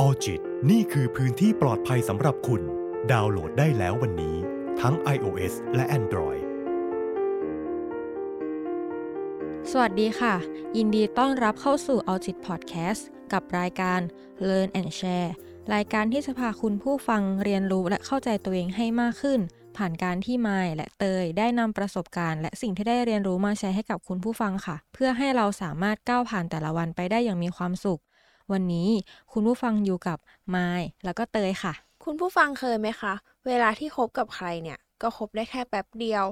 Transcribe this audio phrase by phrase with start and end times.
[0.00, 0.40] ออจิต
[0.70, 2.62] นี่คือพื้นที่ปลอดภัยสำหรับคุณ
[3.12, 4.36] ดาวน์โหลดได้แล้ววันนี้
[4.80, 6.42] ทั้ง iOS และ Android
[9.70, 10.34] สวัสดีค่ะ
[10.76, 13.02] ยินดีต้อนรับเข้าสู่ Audit Podcast
[13.32, 14.00] กับรายการ
[14.48, 15.30] Learn and Share
[15.74, 19.40] รายการที่จะพาคุณผู้ฟังเรียนรู้และเข้าใจตัวเองให้มากขึ้น
[19.76, 28.00] ผ่านการที่มายและเตยได้นำประสบการณ์ และสิ่งที่ได้เรียนรู้มาแชร์ให้กับคุณผู้ฟังค่ะ เพื่อให้เราสามารถก้าวผ่านแต่ละวันไปได้อย่างมีความสุข
[28.52, 28.88] วันนี้
[29.32, 30.18] คุณผู้ฟังอยู่กับ
[30.50, 33.14] ไมายแล้วก็เตยค่ะ คุณผู้ฟังเคยไหมคะ
[33.46, 36.24] เวลาที่คบกับใครเนี่ย ก็คบได้แค่แป๊บเดียว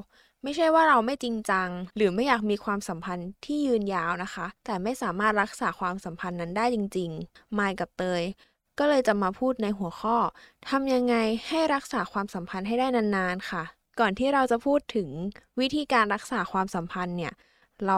[0.43, 8.23] ไม่ใช่ว่าเราไม่จริงจัง หรือไม่อยากมีความสัมพันธ์ที่ยืนยาวนะคะ แต่ไม่สามารถรักษาความสัมพันธ์นั้นได้จริงๆมายกับเตย
[8.79, 10.16] ก็เลยจะมาพูดในหัวข้อ
[10.69, 11.16] ทำยังไง
[11.48, 13.62] ให้รักษาความสัมพันธ์ให้ได้นานๆค่ะ
[14.01, 15.09] ก่อนที่เราจะพูดถึง
[15.60, 17.33] วิธีการรักษาความสัมพันธ์เนี่ย
[17.87, 17.96] เรา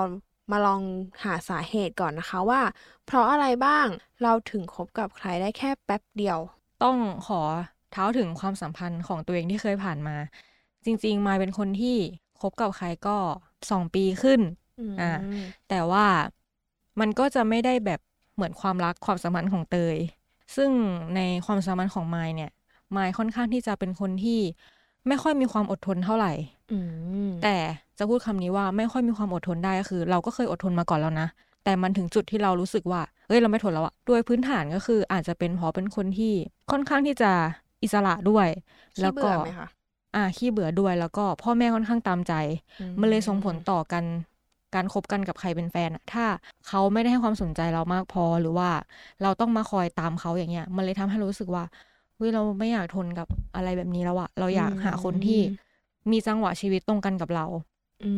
[0.50, 0.82] มาลอง
[1.24, 2.60] หาสาเหตุก่อนนะคะว่า
[3.06, 3.86] เพราะอะไรบ้าง
[4.22, 6.38] เราถึงคบกับใครได้แค่แป๊บเดียว
[6.82, 7.40] ต้องขอ
[7.92, 10.16] เท้าถึงความสัมพันธ์ของตัวเองที่เคยผ่านมา
[10.84, 11.96] จริง ๆ มายเป็นคนที่
[12.40, 13.16] คบกับใครก็
[13.70, 14.40] สองปีขึ้น
[15.00, 15.10] อ่า
[15.68, 16.06] แต่ว่า
[17.00, 18.00] มันก็จะไม่ได้แบบ
[18.34, 19.96] เหมือนความรักความสัมพันธ์ของเตย
[20.56, 20.70] ซึ่ง
[21.16, 22.50] ในความสัมพันธ์ของมายเนี่ย
[22.96, 24.40] มายค่อนข้างที่จะเป็นคนที่
[25.08, 26.32] ไม่ค่อยมีความอดทนเท่าไหร่
[26.72, 26.78] อื
[27.26, 27.56] มแต่
[27.98, 31.28] จะพูดคำนี้ว่าไม่ค่อยมีความอดทนได้ก็คือ เราก็เคยอดทนมาก่อนแล้วนะ
[31.64, 36.32] แต่มันถึงจุดที่เรารู้สึกว่า เอ้ยเราไม่ทนแล้วอะด้วยพื้นฐานก็คืออาจจะเป็นเพราะเป็นคนที่
[36.70, 37.30] ค่อนข้างที่จะ
[37.82, 38.48] อิสระด้วย
[39.00, 39.68] แล้วก็ขี้เบื่อไหมคะ
[40.14, 42.34] อ่าขี้เบื่อด้วยแล้วก็พ่อแม่ค่อนข้างตามใจ
[42.80, 44.04] อืมมันเลยส่งผลต่อกัน
[44.74, 46.24] การคบกันกับใครเป็นแฟนอะถ้า
[46.68, 48.70] เขาไม่ได้ให้ความสนใจเรามากพอหรือว่า
[49.22, 51.64] เราต้องมาคอยตามเขาอย่างเงี้ย มันเลยทำให้รู้สึกว่า
[52.18, 55.40] เฮ้ยเราไม่อยากทนกับอะไรแบบนี้แล้วอะเราอยากหาคนที่
[56.10, 57.46] มีจังหวะชีวิตตรงกันกับเรา
[58.04, 58.12] อื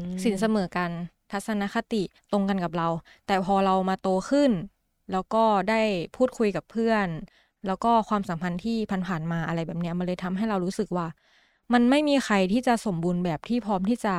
[0.00, 0.90] มสินเสมอกัน
[1.32, 2.88] ทัศนคติตรงกันกับเรา
[3.26, 4.50] แต่พอเรามาโตขึ้น
[5.12, 5.80] แล้วก็ได้
[6.16, 7.06] พูดคุยกับเพื่อน
[7.66, 8.76] แล้วก็ความสัมพันธ์ที่
[9.08, 11.06] ผ่านๆมาอะไรแบบเนี้ยมันเลยทำให้เรารู้สึกว่า
[11.72, 14.14] มันไม่มีใครที่จะสมบูรณ์แบบที่พร้อมที่จะ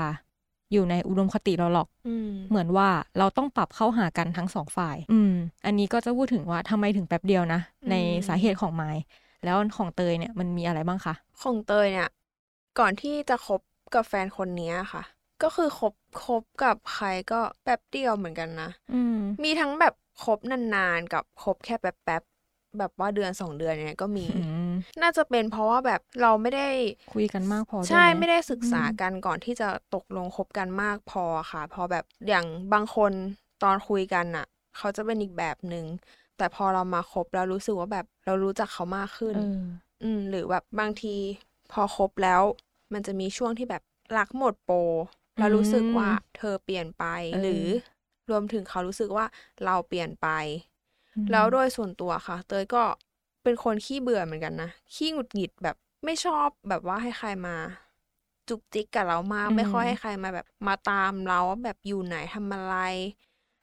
[0.72, 5.34] อยู่ในอุดมคติเราหรอกอืมเหมือนว่าเราต้องปรับเข้าหากันทั้งสองฝ่าย อืม
[5.66, 7.96] อันนี้ก็จะพูดถึงว่าทำไมถึงแป๊บเดียวนะ ใน
[8.28, 8.92] สาเหตุของไม้
[9.46, 12.10] แล้วของเตยเนี่ยมันมีอะไรบ้างคะของเตยเนี่ย
[12.80, 13.62] ก่อนที่จะคบ
[13.96, 15.04] กับแฟนคนเนี้ยค่ะ
[15.44, 15.94] ก็คือคบ
[16.26, 26.70] คบกับใครก็แป๊บเดียวเหมือนกันนะอืมมีทั้งแบบคบนานๆกับคบแค่แป๊บๆแบบว่าเดือนสองเดือนเนี่ยก็มีอืมน่าจะเป็นเพราะว่าแบบเราไม่ได้
[27.14, 33.12] คุยกันมากพอด้วยใช่หไม่ได้ศึกษากันก่อนที่จะตกลงคบกันมากพอค่ะ พอแบบอย่างบางคน
[33.64, 34.46] ตอนคุยกันน่ะ
[34.78, 35.86] เขาจะเป็นอีกแบบหนึ่ง
[36.38, 39.64] แต่พอเรามาคบแล้วรู้สึกว่าแบบเรารู้จักเขามากขึ้นเออ
[40.04, 41.16] อืม หรือแบบบางที
[41.72, 42.42] พอคบแล้ว
[42.94, 43.84] มันจะมีช่วงที่แบบ
[44.18, 44.78] รักหมดโปร
[45.38, 47.66] แล้วรู้สึกว่าเธอเปลี่ยนไปเออหรือ
[48.30, 49.26] รวมถึงเขารู้สึกว่า
[49.66, 50.28] เราเปลี่ยนไป
[51.16, 52.84] อืมแล้วโดยส่วนตัวค่ะ เตยก็
[53.44, 55.76] เป็นคนขี้เบื่อเหมือนกันนะ ขี้หงุดหงิดแบบ
[56.06, 57.56] ไม่ชอบแบบว่าให้ใครมา
[58.50, 62.76] จุกจิกกับเรามากอืมไม่ค่อยให้ใครมาแบบมาตามเราว่าแบบอยู่ไหนทำอะไร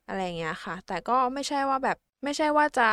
[0.08, 2.88] อะไรอย่างเงี้ยค่ะ แต่ก็ไม่ใช่ว่าแบบ ไม่ใช่ว่าจะ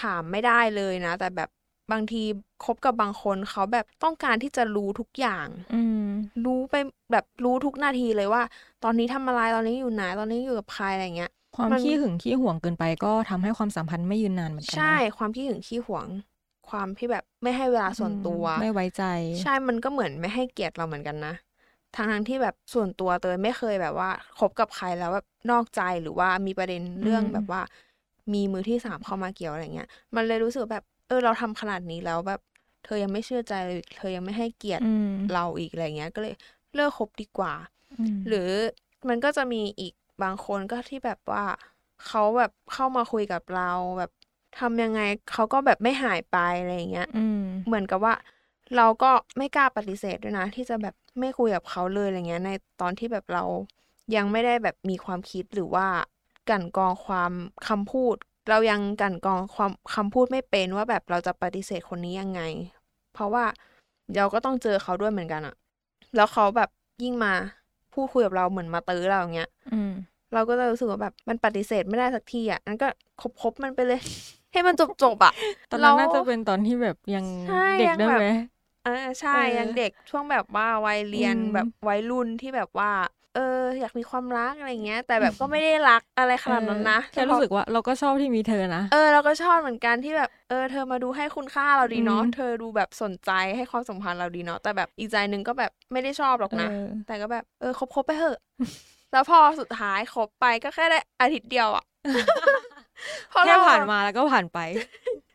[0.00, 1.48] ถามไม่ได้เลยนะ แต่แบบ
[1.92, 2.22] บางที
[2.64, 6.06] คบกับบางคนเขาแบบต้องการที่จะรู้ทุกอย่าง อืม
[6.44, 6.74] รู้ไป
[7.12, 8.42] แบบรู้ทุกนาทีเลยว่า
[8.84, 16.06] ตอนนี้ทำอะไรตอนนี้อยู่ไหนตอนนี้อยู่กับใครอะไรเงี้ย ความมันขี้หึงขี้หวงเกินไปก็ทำให้ความสัมพันธ์ไม่ยืนนานเหมือนกันะใช่ ความขี้หึงขี้หวง
[16.68, 19.02] ความที่แบบไม่ให้เวลาส่วนตัวอืมไม่ไว้ใจ
[19.40, 21.34] ใช่มันก็เหมือนไม่ให้เกียรติเราเหมือนกันนะ
[21.96, 27.60] ทั้งทั้งๆที่แบบส่วนตัวเตยไม่เคยแบบว่าคบกับใครแล้วแบบนอกใจหรือว่ามีประเด็นเรื่องอืมแบบว่า
[28.32, 32.40] มีมือที่สามเข้ามาเกี่ยวอะไรเงี้ย มันเลยรู้สึกแบบ เออ เราทำขนาดนี้แล้วแบบ
[32.84, 36.34] เธอยังไม่เชื่อใจเลยเธอยังไม่ให้เกียรติอืมเราอีกอะไรเงี้ย ก็เลย
[36.74, 37.54] เลิกคบดีกว่า
[38.16, 38.50] มหรือ
[39.08, 41.44] มันก็จะมีอีกบางคนก็ที่แบบว่า
[42.06, 44.10] เขาแบบเข้ามาคุยกับเราแบบ
[44.58, 45.00] ทำยังไง
[45.32, 48.14] เขาก็แบบไม่หายไปอะไรอย่างเงี้ยอืมเหมือนกับว่า
[48.76, 52.50] เราก็ไม่กล้าปฏิเสธด้วยนะ ที่จะแบบไม่คุยกับเขาเลยอะไรเงี้ย ใน
[52.80, 53.44] ตอนที่แบบเรา
[54.16, 55.86] ยังไม่ได้แบบมีความคิดหรือว่า
[56.50, 57.32] กลั่นกรองความ
[57.68, 58.16] คำพูด
[58.48, 62.40] เรายังกลั่นกรองความคำพูดไม่เป็นว่าแบบเราจะปฏิเสธคนนี้ยังไง
[63.12, 63.44] เพราะว่า
[64.16, 65.54] เราก็ต้องเจอเขาด้วยเหมือนกันอะ
[66.16, 66.70] แล้วเขาแบบ
[67.02, 67.32] ยิ่งมา
[67.94, 69.92] พูดคุยกับเราเหมือนมาตื้อเราอย่างเงี้ยอืม
[70.34, 72.88] เราก็จะรู้สึกว่าแบบมันปฏิเสธไม่ได้สักทีอะนั้นก็
[73.20, 74.00] คบคบมันไปเลย
[74.52, 75.32] ให้มันจบจบๆอะ
[75.70, 78.26] ตอนนั้นเราน่าจะเป็นตอนที่แบบยังใช่เด็กยังด้วยแบบไหม
[78.86, 82.90] อ่าใช่เออยังเด็กช่วงแบบว่าวัยเรียนอืมแบบวัยรุ่นที่แบบว่า
[83.20, 98.38] เอออยากมีความรักอะไรเงี้ย แต่แบบก็ไม่ได้รักอะไรขนาดนั้นนะเออแค่รู้สึกว่าเราก็ชอบที่มีเธอนะเออเราก็ชอบเหมือนกันที่แบบเออเธอมาดูให้คุณค่าเราดีเนาะอืมเธอดูแบบสนใจให้ความสัมพันธ์เราดีเนาะแต่แบบอีกใจหนึ่งก็แบบไม่ได้ชอบหรอกนะเออแต่ก็แบบเออคบคบไปเถอะ
[99.12, 101.84] แล้วพอสุดท้ายคบไปก็แค่ได้อาทิตย์เดียวอะ
[103.30, 104.58] เพระแค่เรผ่านมาแล้วก็ผ่านไป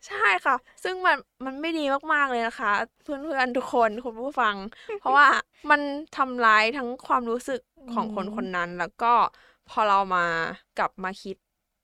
[0.07, 0.15] ใช่
[0.45, 1.81] ค่ะ ซึ่งมันมันไม่ดี
[2.13, 2.71] มากๆเลยนะคะ
[3.03, 4.55] เพื่อนๆทุกคนคุณผู้ฟัง
[4.97, 5.27] เพราะว่า
[5.69, 5.81] มัน
[6.17, 7.61] ทำร้ายทั้งความรู้สึก
[7.93, 9.13] ของคนอืมคนนั้น แล้วก็
[9.69, 10.25] พอเรามา
[10.79, 11.35] กลับมาคิด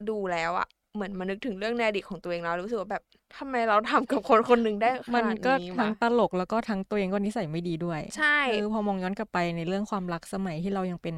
[0.10, 3.04] ดูแล้วอะเหมือนมานึกถึงเรื่องในอดีตของตัวเองแล้วรู้สึกว่าแบบ
[3.38, 11.16] ทำไมเราทำกับคนคนหนึ่งได้ขมันนาดก็นี้ทั้งวะตลกแล้วก็ทั้งตัวเองก็นิสัยไม่ดีด้วย ใช่เออพอมองย้อนกลับไปในเรื่องความรักสมัยที่เรายังเป็น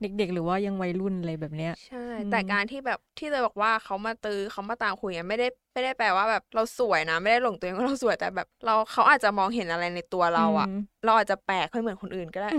[0.00, 12.50] เด็กๆ หรือว่ายังวัยรุ่นอะไรแบบเนี้ยใช่อืม แต่การที่แบบที่เลยบอกว่าเขามาตื้อเขามาตามคุยอะไม่ได้ไม่ได้แปลว่าแบบเราสวยนะ ไม่ได้หลงตัวเองว่าเราสวยแต่แบบเราเขาอาจจะมองเห็นอะไรในตัวเราอะอืมเราอาจจะแปลกไม่เหมือนคนอื่นก็ได้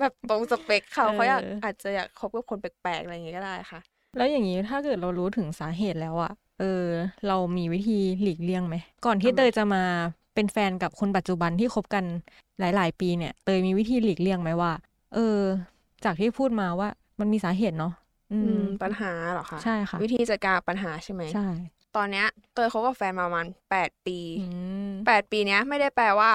[0.00, 3.80] แบบตรงสเปคเขาเออเขาอยากอาจจะอยากคบกับคนแปลกๆอะไรอย่างเงี้ยก็ได้ค่ะ
[4.16, 6.86] แล้วอย่างนี้ถ้าเกิดเรารู้ถึงสาเหตุแล้วอะเออ
[7.28, 8.76] เรามีวิธีหลีกเลี่ยงไหม
[9.06, 9.82] ก่อนที่ทำไมเตยจะมา
[10.34, 12.04] เป็นแฟนกับคนปัจจุบันที่คบกัน
[12.60, 14.72] หลาย ๆ ปีเนี่ย เตยมีวิธีหลีกเลี่ยงไหมว่า
[15.14, 15.38] เออ
[16.04, 16.88] จากที่พูดมาว่า
[17.20, 18.05] มันมีสาเหตุเนาะอือืมม
[18.82, 21.48] ปัญหาเหรอคะใช่ค่ะ วิธีจัดการปัญหาใช่ไหมใช่
[21.96, 24.46] ตอนเนี้ยเตยเขากับแฟนมาประมาณแปดปีอื
[24.90, 26.30] มแปดปีเนี้ยไม่ได้แปลว่า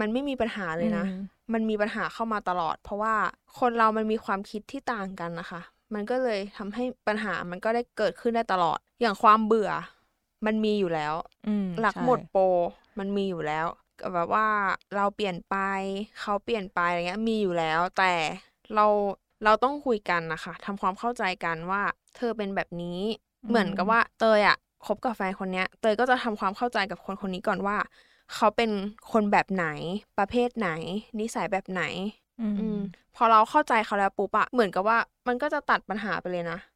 [0.00, 1.22] มันไม่มีปัญหาเลยนะอืม
[1.52, 3.14] มันมีปัญหาเข้ามาตลอด เพราะว่า
[3.58, 5.60] คนเรามันมีความคิดที่ต่างกันนะคะ
[5.94, 9.70] มันก็เลยทำให้ปัญหามันก็ได้เกิดขึ้นได้ตลอด อย่างความเบื่อ
[10.46, 11.14] มันมีอยู่แล้ว
[11.48, 12.44] อืมหลักใช่หมดโปร
[12.98, 13.66] มันมีอยู่แล้ว
[14.00, 14.48] ก็แบบว่า
[14.96, 15.56] เราเปลี่ยนไป
[16.20, 18.12] เขาเปลี่ยนไปอะไรเงี้ยมีอยู่แล้ว แต่
[18.74, 18.86] เรา
[19.44, 21.82] เราต้องคุยกันนะคะทำความเข้าใจกันว่า
[22.16, 23.00] เธอเป็นแบบนี้
[23.48, 24.56] เหมือนกับว่า เตยอะ
[24.86, 27.76] คบกับแฟนคนเนี้ย เตยก็จะทำความเข้าใจกับคนคนนี้ก่อนว่า
[28.34, 28.70] เขาเป็น
[29.12, 29.66] คนแบบไหน
[30.18, 30.68] ประเภทไหน
[31.20, 31.82] นิสัยแบบไหน
[32.40, 32.78] อืมอืม
[33.16, 34.98] พอเราเข้าใจเขาแล้วปุ๊บอะเหมือนกับว่า
[35.28, 36.75] มันก็จะตัดปัญหาไปเลยนะอื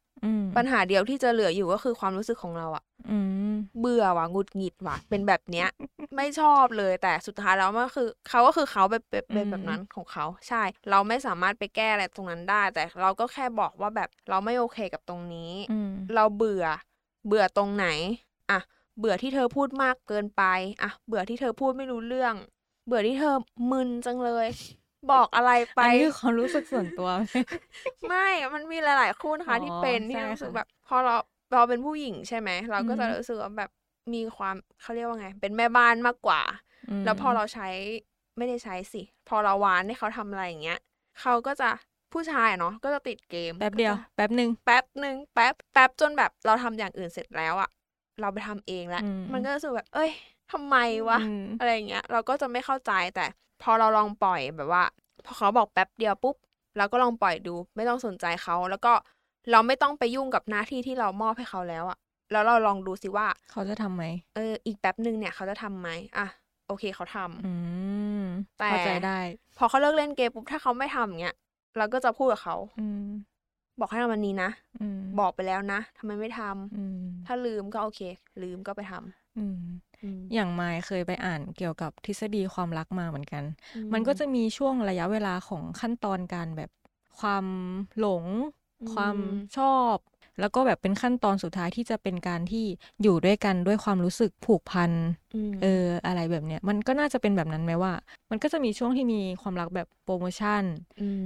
[0.57, 3.17] ปัญหาเดียวที่จะเหลืออยู่ก็คือความรู้สึกของเราอะอื
[3.51, 5.67] มเบื่อว่ะหงุดหงิดว่ะ เป็นแบบเนี้ย
[6.15, 16.65] ไม่ชอบเลยแต่สุดท้ายแล้วมันคือเขาก็คือเขาเป็นเป็นเป็นอืมแบบนั้นของเขาใช่ เราไม่สามารถไปแก้อะไรตรงนั้นได้ แต่เราก็แค่บอกว่าแบบเราไม่โอเคกับตรงนี้อืมเราเบื่อ
[17.27, 17.87] เบื่อตรงไหน
[18.51, 18.59] อะ
[18.99, 20.43] เบื่อที่เธอพูดมากเกินไป
[20.83, 22.35] อะเบื่อที่เธอพูดไม่รู้เรื่อง
[22.87, 23.35] เบื่อที่เธอ
[23.71, 24.47] มึนจังเลย
[25.09, 27.09] บอกอะไรไปอันนี้คือความรู้สึกส่วนตัว
[28.07, 31.15] ไม่ มันมีหลาย ๆ คู่นะคะอ๋อที่เป็นที่ใช่รู้สึกค่ะแบบ พอเรา
[31.53, 33.69] เราเป็นผู้หญิงใช่ไหม เราก็จะอือฮึรู้สึกว่าแบบ
[34.13, 36.41] มีความเขาเรียกว่าไง เป็นแม่บ้านมากกว่า
[37.03, 37.67] มแล้วพอเราใช้
[38.37, 40.79] ไม่ได้ใช้สิ พอเราวานให้เขาทำอะไรอย่างเงี้ย
[41.21, 41.69] เขาก็จะ
[42.13, 47.69] ผู้ชายอะเนาะก็จะติดเกม แป๊บเดียวก็จะแป๊บหนึ่งแป๊บหนึ่งแป๊บแป๊บจนแบบเราทำอย่างอื่นเสร็จแล้วอะ
[48.21, 50.11] เราไปทำเองแล้วอืมมันก็รู้สึกแบบ เอ้ย
[50.51, 50.75] ทำไม
[51.09, 53.25] วะอืมอะไรอย่างเงี้ย เราก็จะไม่เข้าใจแต่
[53.61, 54.83] พอเราลองปล่อยแบบว่า
[55.25, 56.35] พอเขาบอกแป๊บเดียวปุ๊บ
[56.77, 58.93] เราก็ลองปล่อยดู ไม่ต้องสนใจเขาแล้วก็
[59.51, 61.97] เราไม่ต้องไปยุ่งกับหน้าที่ที่เรามอบให้เขาแล้วอะ
[62.31, 64.03] แล้วเราลองดูสิว่า เขาจะทำไหม
[64.35, 66.27] เออ อีกแป๊บหนึ่งเนี่ยเขาจะทำไหมอะ
[66.67, 67.53] โอเคเขาทำอื
[68.21, 68.23] ม
[68.59, 69.17] แต่เข้าใจได้
[69.57, 71.35] พอเขาเลิกเล่นเกมปุ๊บถ้าเขาไม่ทำอย่างเงี้ย
[71.77, 73.07] เราก็จะพูดกับเขาอืม
[73.79, 74.49] บอกให้ทำวันนี้นะ
[74.81, 78.01] อืมบอกไปแล้วนะทำไมไม่ทำอืมถ้าลืมก็โอเค
[78.43, 79.57] ลืมก็ไปทำ อืม
[80.03, 83.43] อืมอย่างมายเคยไปอ่านเกี่ยวกับทฤษฎีความรักมาเหมือนกัน
[83.75, 86.69] อืมันก็จะมีช่วงระยะเวลาของขั้นตอนการแบบ
[87.19, 87.45] ความ
[87.99, 88.25] หลง
[88.93, 89.17] ความ
[89.57, 89.95] ชอบ
[90.39, 92.65] แล้วก็แบบเป็นขั้นตอนสุดท้ายที่จะเป็นการที่
[93.01, 94.91] อยู่ด้วยกันด้วยความรู้สึกผูกพัน
[95.51, 97.93] มเอออะไรแบบเนี้ยมันก็น่าจะเป็นแบบนั้นไหมว่า
[98.31, 100.63] มันก็จะมีช่วงที่มีความรักแบบโปรโมชั่น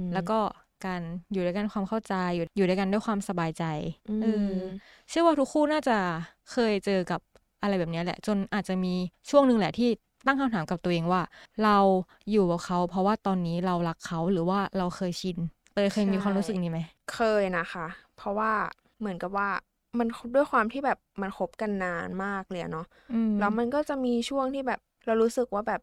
[0.12, 0.38] แล้วก็
[0.86, 1.02] การ
[1.32, 3.64] อยู่ด้วยกันความเข้าใจอยู่อยู่ด้วยกันด้วยความสบายใจ
[4.22, 4.56] เออม
[5.08, 5.96] เชื่อว่าทุกคู่น่าจะ
[6.52, 7.20] เคยเจอกับ
[7.62, 8.94] อะไรแบบเนี้ยแหละ จนอาจจะมี
[9.30, 9.88] ช่วงหนึ่งแหละที่
[10.26, 11.22] ตั้งคำถามกับตัวเองว่า
[11.64, 11.78] เรา
[12.30, 15.38] อยู่กับเขา เพราะว่าตอนนี้เรารักเขาหรือว่าเราเคยชิน
[15.74, 16.80] เตยเคยมีใช่ความรู้สึกนี้ไหม
[17.12, 17.86] เคยนะคะ
[18.16, 18.52] เพราะว่า
[18.98, 19.48] เหมือนกับว่า
[19.98, 25.80] มันด้วยความที่แบบมันคบกันนานมากเลยอะเนาะอืมแล้วมันก็จะมีช่วงที่แบบเรารู้สึกว่าแบบ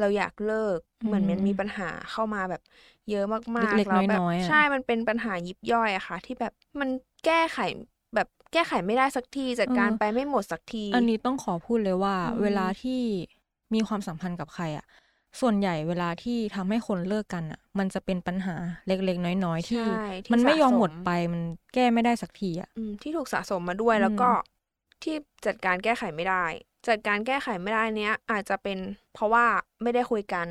[0.00, 2.62] เราอยากเลิกเหมือนมันอืมมีปัญหาเข้ามาแบบ
[3.10, 3.24] เยอะ
[3.58, 6.88] มากๆเล็กๆแล้วแบบน้อยๆอะใช่มันเป็นปัญหายิบย่อยอะค่ะ ที่แบบมัน
[7.24, 7.58] แก้ไข
[8.46, 13.00] แบบแก้ไขไม่ได้สักทีจัดการไปไม่หมดสักที อันนี้ต้องขอพูดเลยว่าอืมเวลาที่
[13.74, 14.86] มีความสัมพันธ์กับใครอะ
[15.40, 19.92] ส่วนใหญ่เวลาที่ทำให้คนเลิกกันอะ มันจะเป็นปัญหาเล็กๆ น้อยๆที่ใช่
[20.26, 21.42] ที่มันไม่ยอมสะสมหมดไปมัน
[21.74, 24.30] แก้ไม่ได้สักทีอะอืมที่ถูกสะสมมาด้วยอืมแล้วก็
[25.02, 25.14] ที่
[25.46, 26.44] จัดการแก้ไขไม่ได้
[26.88, 28.78] จัดการแก้ไขไม่ได้เนี้ยอาจจะเป็น
[29.14, 29.46] เพราะว่า
[29.82, 30.46] ไม่ได้คุยกัน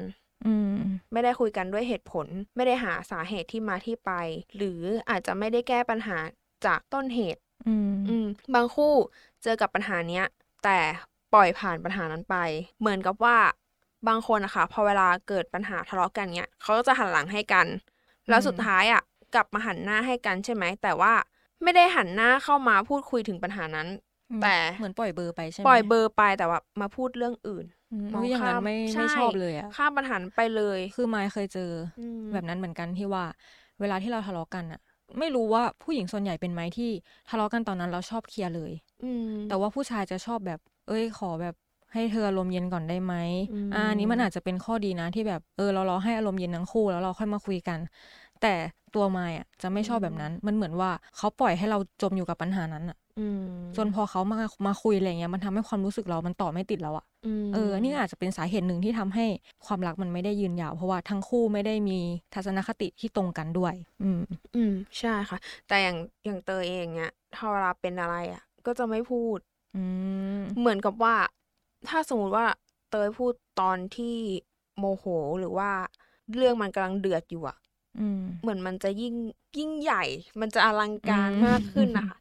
[0.45, 0.75] อืม
[1.11, 4.11] ไม่ได้คุยกันด้วยเหตุผล ไม่ได้หาสาเหตุที่มาที่ไป
[4.55, 6.17] หรืออาจจะไม่ได้แก้ปัญหา
[6.65, 8.93] จากต้นเหตุ อืมอืมบางคู่
[9.43, 10.25] เจอกับปัญหาเนี้ย
[10.63, 10.79] แต่
[11.33, 12.35] ปล่อยผ่านปัญหานั้นไป
[12.79, 13.37] เหมือนกับว่า
[14.07, 17.67] บางคนนะคะพอเวลาเกิดปัญหาทะเลาะกันเนี้ยเขาก็จะหันหลังให้กัน
[18.29, 19.01] แล้วสุดท้ายอะ
[19.35, 21.13] กลับมาหันหน้าให้กันใช่ไหม แต่ว่า
[21.63, 23.87] ไม่ได้หันหน้าเข้ามาพูดคุยถึงปัญหานั้น
[24.41, 33.25] แต่เหมือนปล่อยเบอร์ไปใช่ไหมปล่อยเบอร์ไปแต่ว่ามาพูดเรื่องอื่นอืมมองเอออย่างนั้นข้ามไม่ใช่ไม่ชอบเลยอะข้ามปัญหาไปเลย คือมายเคยเจออมแบบนั้นเหมือนกันที่ว่า
[33.79, 34.81] เวลาที่เราทะเลาะกันอะ
[35.19, 36.91] ไม่รู้ว่าผู้หญิงส่วนใหญ่เป็นไหมที่
[37.29, 38.71] ทะเลาะกันตอนนั้นเราชอบเคลียร์เลย
[39.03, 41.55] อืมแต่ว่าผู้ชายจะชอบแบบ เอ้ยขอแบบ
[41.93, 43.13] ให้เธออารมณ์เย็นก่อนได้ไหม
[43.53, 47.79] อืมอ่าอันนี้มันอาจจะเป็นข้อดีนะที่แบบเออเรารอให้อารมณ์เย็นทั้งคู่แล้วเราค่อยมาคุยกัน
[48.41, 48.53] แต่
[48.95, 53.04] ตัวมายอะจะไม่ชอบแบบนั้น มันเหมือนว่าเขาปล่อยให้เราจมอยู่กับปัญหานั้นอะอืม
[53.77, 57.05] จนพอเขามามาคุยอะไรเงี้ยมันทำให้ความรู้สึกเรามันต่อไม่ติดแล้วอะ
[57.43, 59.25] มเออ นี่อาจจะเป็นสาเหตุหนึ่งที่ทำให้
[59.65, 61.99] ความรักมันไม่ได้ยืนยาว เพราะว่าทั้งคู่ไม่ได้มี
[62.33, 64.21] ทัศนคติที่ตรงกันด้วย อืม
[64.55, 69.37] อืม ใช่ค่ะ แต่อย่างอย่างเตยเองเนี่ยถ้าเวลาเป็นอะไรอะก็จะไม่พูด
[69.75, 69.83] อื
[70.37, 71.15] ม เหมือนกับว่า
[71.87, 72.45] ถ้าสมมติว่า
[72.89, 74.15] เตยพูดตอนที่
[74.77, 75.05] โมโห
[75.39, 75.69] หรือว่า
[76.35, 77.64] เรื่องมันกำลังเดือดอยู่อะอืม
[78.41, 79.15] เหมือนมันจะยิ่ง
[79.57, 80.03] ยิ่งใหญ่
[80.41, 82.17] มันจะอลังการอืมมากขึ้นนะคะ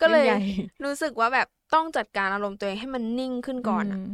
[0.00, 0.40] ก็เลยยิ่งใหญ่
[0.84, 4.04] รู้สึกว่าแบบต้องจัดการอารมณ์ตัวเองให้มันนิ่งขึ้นก่อนอะม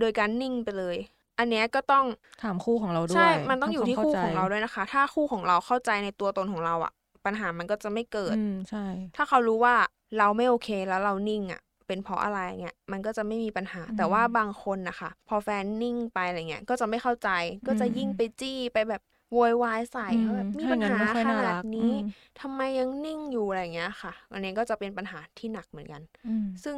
[0.00, 0.96] โดยการนิ่งไปเลย
[1.38, 2.04] อันเนี้ยก็ต้อง
[2.42, 6.92] ถามคู่ของเราด้วย ใช่ มันต้องอยู่ที่ทำวคู่ข้ของเราใจด้วยนะคะ ถ้าคู่ของเราเข้าใจในตัวตนของเราอะ
[7.24, 8.84] ปัญหามันก็จะไม่เกิดอืมใช่
[9.16, 9.74] ถ้าเขารู้ว่า
[10.18, 17.30] เราไม่โอเคแล้วเรานิ่งอะเป็นเพราะอะไรเงี้ยมันก็จะไม่มีปัญหา แต่ว่าบางคนนะคะ พอแฟนนิ่งไปอะไรเงี้ยก็จะไม่เข้าใจ
[17.66, 19.02] ก็จะยิ่งไปจี้ไปแบบ
[19.32, 22.00] โวยวายใส่อืเขาแบบมีถ้ปัญงั้นหาไม่ค่อยขน่านารัดกนี้อืม
[22.40, 26.76] ทำไมยังนิ่งอยู่อะไรเงี้ยค่ะ อันนี้ก็จะเป็นปัญหาที่หนักเหมือนกันอืมซึ่ง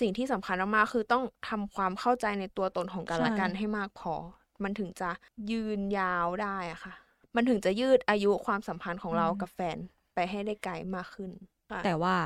[0.00, 4.14] สิ่งที่สำคัญมากๆคือต้องทำความเข้าใจในตัวตนของกันและใช่กันให้มากพอ
[4.62, 5.10] มันถึงจะ
[5.50, 6.94] ยืนยาวได้อะค่ะ
[7.36, 9.78] มันถึงจะยืดอายุความสัมพันธ์ของเรากับแฟน
[10.14, 11.30] ไปให้ได้ไกลมากขึ้น
[11.70, 12.16] ค่ะแต่ว่า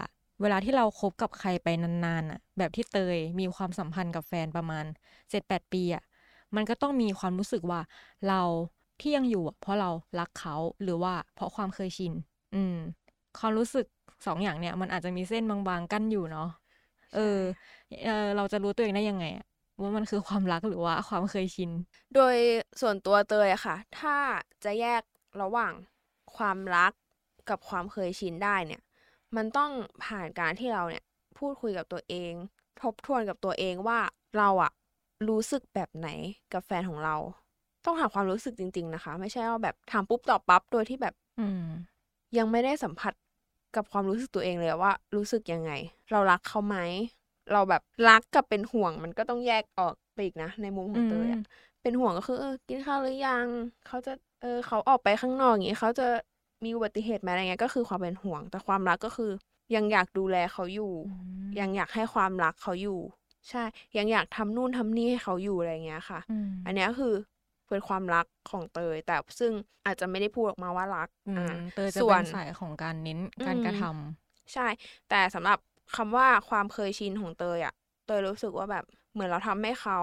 [0.40, 4.84] เวลาที่เราคบกับใครไปนานๆอะ แบบที่เตยมีความสัมพันธ์กับแฟนประมาณ
[5.30, 6.02] เจ็ดแปดปีอะ
[6.56, 7.80] มันก็ต้องมีความรู้สึกว่า
[8.28, 8.40] เรา
[9.00, 12.12] ที่ยังอยู่อะเพราะเรารักเขาหรือว่าเพราะความเคยชิน
[12.54, 12.76] อืม
[13.38, 13.86] ความรู้สึก
[14.26, 16.48] สองอย่างเนี่ย มันอาจจะมีเส้นบางๆกั้นอยู่เนาะ
[17.14, 17.20] เออ
[18.04, 19.44] เออ เราจะรู้ตัวเองได้ยังไงอะ
[19.80, 21.70] ว่ามันคือความรักหรือว่าความเคยชิน
[22.14, 22.36] โดย
[22.80, 24.16] ส่วนตัวเตยอะค่ะ ถ้า
[24.64, 25.02] จะแยก
[25.42, 25.72] ระหว่าง
[26.36, 26.92] ความรัก
[27.50, 28.82] กับความเคยชินได้เนี่ย
[29.36, 29.70] มันต้อง
[30.04, 31.04] ผ่านการที่เราเนี่ย
[31.38, 32.32] พูดคุยกับตัวเอง
[32.82, 34.00] ทบทวนกับตัวเองว่า
[34.36, 34.72] เราอะ
[35.28, 36.08] รู้สึกแบบไหน
[36.52, 37.16] กับแฟนของเรา
[37.86, 41.62] ต้องถามความรู้สึกจริง ๆ นะคะ ไม่ใช่ว่าแบบถามปุ๊บตอบปั๊บโดยที่แบบ อืม
[42.38, 43.12] ยังไม่ได้สัมผัส
[43.76, 45.72] กับความรู้สึกตัวเองเลยว่า รู้สึกยังไง
[46.10, 46.76] เรารักเขาไหม
[47.52, 51.42] เราแบบรักกับเป็นห่วงมันก็ต้องแยกออกไปอีกนะในมุมของเตยอะอืม
[51.82, 53.46] เป็นห่วงก็คือเออกินข้าวหรือยัง
[53.86, 54.12] เขาจะ
[54.42, 56.06] เออเขาออกไปข้างนอกอย่างงี้เขาจะ
[56.64, 59.30] มีอุบัติเหตุไหมอะไรเงี้ยก็คือความเป็นห่วง แต่ความรักก็คือ
[59.74, 60.92] ยังอยากดูแลเขาอยู่
[61.60, 62.98] ยังอยากให้ความรักเขาอยู่
[63.48, 63.62] ใช่
[63.98, 67.14] ยังอยากทำนู่นทำนี่ให้เขาอยู่อะไรเงี้ยค่ะอืมอันเนี้ยคือ
[67.70, 69.52] เป็นความรักของเตย แต่ซึ่ง
[69.86, 74.66] อาจจะไม่ได้พูดออกมาว่ารักอืมอ่าเตยจะส่วเป็นนสายของการเน้นการอืมกระทำใช่
[75.08, 75.58] แต่สำหรับ
[75.96, 77.74] คำว่าความเคยชินของเตยอะ
[78.06, 79.98] เตยรู้สึกว่าแบบเหมือนเราทำให้เขา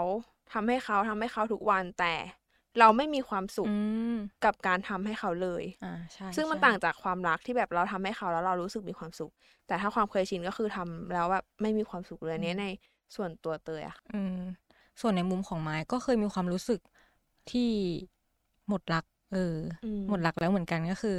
[0.53, 2.13] ทำให้เขาทำให้เขาทุกวันแต่
[2.79, 3.73] เราไม่มีความสุขอื
[4.13, 4.15] ม
[4.45, 9.31] กับการทำให้เขาเลยอ่าใช่ซึ่งมันใช่ต่างจากความรักที่แบบเราทำให้เขาแล้วเรารู้สึกมีความสุข
[9.67, 12.65] แต่ถ้าความเคยชินก็คือทำแล้วแบบไม่มีความสุขเลยอันเนี้ยใน
[13.15, 14.37] ส่วนตัวเตยอะอืม
[15.01, 16.79] ส่วนในมุมของไม้ก็เคยมีความรู้สึก
[17.51, 17.61] ที่
[18.69, 21.15] หมดรัก เอออมหมดรักแล้วเหมือนกันก็คือ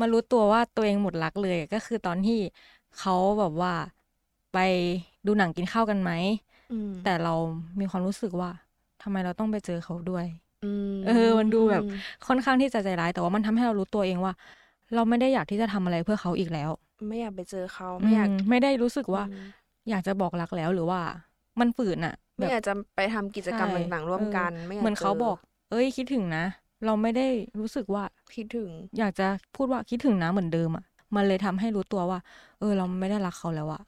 [0.00, 2.38] มารู้ตัวว่าตัวเองหมดรักเลยก็คือตอนที่
[2.98, 3.72] เขาแบบว่า
[4.52, 4.58] ไป
[5.26, 6.10] ดูหนังกินข้าวกันไหม
[6.70, 7.34] อืมแต่เรา
[7.80, 8.50] มีความรู้สึกว่า
[9.02, 10.26] ทำไมเราต้องไปเจอเขาด้วย
[10.64, 11.82] อืมเออ มันดูแบบ
[12.26, 14.32] ค่อนข้างที่จะใจร้าย แต่ว่ามันทำให้เรารู้ตัวเองว่า
[14.94, 16.70] เราไม่ได้อยากที่จะทำอะไรเพื่อเขาอีกแล้ว
[17.08, 19.36] ไม่อยากไปเจอเขาไม่อยากอืมไม่ได้รู้สึกว่าอืม
[19.88, 21.00] อยากจะบอกรักแล้วหรือว่า
[21.60, 25.36] มันฝืนอะแบไม่บอยากจะไปทำกิจกรรมใช่ต่างๆร่วมกันเออไม่อยากเหมือนเขาจบอก
[25.70, 26.44] เอ้ยคิดถึงนะ
[26.84, 27.28] เราไม่ได้
[27.60, 28.04] รู้สึกว่า
[28.36, 32.18] คิดถึง อยากจะพูดว่าคิดถึงนะเหมือนเดิมอะมันเลยทำให้รู้ตัวว่า
[32.58, 33.82] เออ เราไม่ได้รักเขาแล้วอะ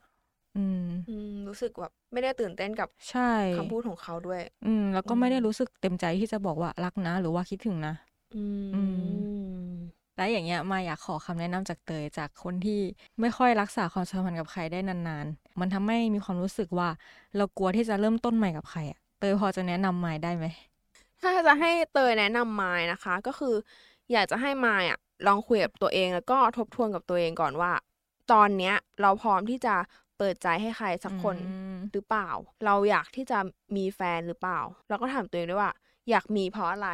[0.55, 7.93] อืมอืมรู้สึกแบบไม่ได้ตื่นเต้นกับใช่คำพูดของเขาด้วย อืม แล้วก็อืมไม่ได้รู้สึกเต็มใจที่จะบอกว่ารักนะ หรือว่าคิดถึงนะ
[8.33, 8.81] อืมอื
[9.11, 9.75] ม
[10.15, 12.79] แล้วอย่างเงี้ยมาอยากขอคำแนะนำจากเตยจากคนที่
[13.21, 16.89] ไม่ค่อยรักษาความสัมพันธ์กับใครได้นานๆ มันทำให้มีความรู้สึกว่า
[17.37, 20.45] เรากลัวที่จะเริ่มต้นใหม่กับใครอะเตยพอจะแนะนำมายได้ไหม
[21.21, 23.55] ถ้าจะให้เตยแนะนำมายนะคะ ก็คือ
[24.11, 24.97] อยากจะให้มายอะ
[25.27, 27.71] ลองคุยกับตัวเองแล้วก็ทบทวนกับตัวเองก่อนว่า
[28.31, 29.75] ตอนเนี้ยเราพร้อมที่จะ
[30.17, 32.29] เปิดใจให้ใครสักคนอืม หรือเปล่า
[32.65, 33.39] เราอยากที่จะ
[33.75, 34.59] มีแฟนหรือเปล่า
[34.89, 35.71] แล้วก็ถามตัวเองด้วยว่า
[36.09, 36.89] อยากมีเพราะอะไร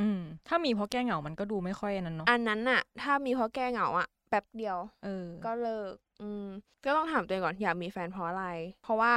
[0.00, 6.46] อืม ถ้ามีเพราะแก้เหงา มันก็ดูไม่ค่อยอันนั้นเนาะ อันนั้นน่ะ ถ้ามีเพราะแก้เหงาอะแป๊บเดียว เออ ก็เลิก อืม
[6.84, 8.46] ก็ต้องถามตัวเองก่อนอยากมีแฟนเพราะอะไร
[8.82, 9.14] เพราะว่า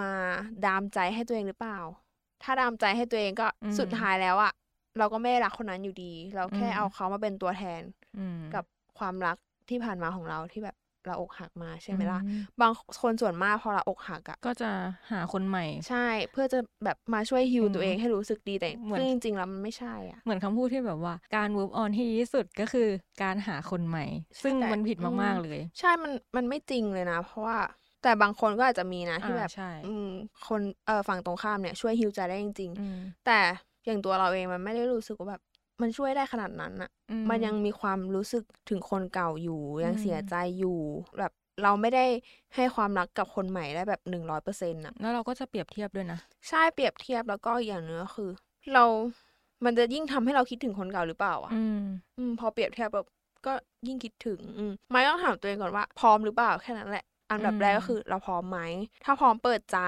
[0.00, 0.12] มา
[0.64, 1.78] ดามใจให้ตัวเองหรือเปล่า
[2.42, 4.52] ถ้าดามใจให้ตัวเองก็อืมสุดท้ายแล้วอะ
[4.98, 7.82] เราก็ไม่ได้รักคนนั้นอยู่ดี เราแค่อืมเอาเขามาเป็นตัวแทน
[8.18, 8.64] อืมกับ
[8.98, 9.36] ความรัก
[9.68, 12.72] ที่ผ่านมาของเราที่แบบเราอกหักมาใช่ไหมล่ะอืมบาง
[13.02, 14.70] คนส่วนมากพอเราอกหักอะก็จะ
[15.10, 22.88] หาคนใหม่ ใช่ เพื่อจะแบบมาช่วยฮิวอืมตัวเองให้รู้สึกดีแต่เหมือนซึ่งจริงๆแล้วมันไม่ใช่อะ เหมือนคำพูดที่แบบว่าการ move on ที่ดีที่สุดก็คือ
[23.22, 24.04] การหาคนใหม่
[24.42, 27.58] ซึ่งแต่มันผิดอืมมากๆเลย ใช่มันมันไม่จริงเลยนะ เพราะว่า
[28.02, 30.08] แต่บางคนก็อาจจะมีนะที่อ่าแบบใช่อืม
[30.48, 33.38] คนเออฝั่งตรงข้ามเนี่ยช่วยฮิวใจได้จริงอืมๆแต่
[33.86, 35.42] อย่างตัวเราเองมันไม่ได้รู้สึกว่าแบบ
[35.80, 40.78] มันช่วยได้ขนาดนั้นอะอืมันยังมีความรู้สึกถึงคนเก่าอยู่ ยังอืมเสียใจอยู่
[41.18, 41.32] แบบ
[41.62, 42.04] เราไม่ได้
[42.54, 46.18] ให้ความรักกับคนใหม่ได้แบบหนึ่งร้อยเปอร์เซ็นต์อะแล้วเราก็จะเปรียบเทียบด้วยนะ
[46.48, 48.30] ใช่เปรียบเทียบแล้วก็อีกอย่างหนึงก็คือ
[48.72, 48.84] เรา
[49.64, 51.82] มันจะยิ่งทำให้เราคิดถึงคนเก่าหรือเปล่าอะอืม
[52.18, 53.06] อืมพอเปรียบเทียบแบบ
[53.46, 53.52] ก็
[53.86, 58.60] ยิ่งคิดถึง อืมไม่ต้องถามตัวเองก่อนว่า พร้อมหรือเปล่าแค่นั้นแหละ อันดับอืมแรกก็คือเราพร้อมไหม
[59.04, 59.78] ถ้าพร้อมเปิดใจ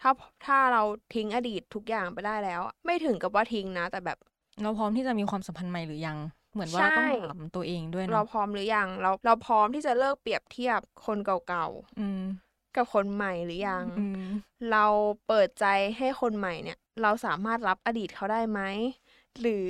[0.00, 0.10] ถ้า
[0.46, 0.82] ถ้าเรา
[1.14, 4.18] ทิ้งอดีตทุกอย่างไปได้แล้วอะไม่ถึงกับว่าทิ้งนะ แต่แบบ
[4.62, 6.18] เราพร้อมที่จะมีความสัมพันธ์ใหม่หรือยัง
[6.52, 11.66] เหมือนว่าใช่เราต้องถามตัวเองด้วยเราเนาะพร้อมหรือยัง เราเราพร้อมที่จะเลิกเปรียบเทียบคนเก่า
[11.98, 14.22] อืมๆกับคนใหม่หรือยังอืม
[14.70, 14.86] เรา
[15.26, 15.66] เปิดใจ
[15.98, 18.60] ให้คนใหม่เนี่ย เราสามารถรับอดีตเขาได้ไหม
[19.40, 19.68] หรือ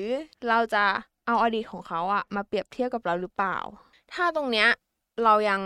[0.49, 0.85] เราจะ
[1.27, 3.57] เอาอดีตของเขาอะมาเปรียบเทียบกับเราหรือเปล่า
[4.13, 4.69] ถ้าตรงเนี้ย
[5.25, 5.61] เรายัง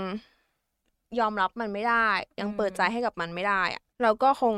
[1.20, 2.08] ยอมรับมันไม่ได้
[2.40, 4.54] ยังเปิดใจให้กับมันไม่ได้อะเราก็คง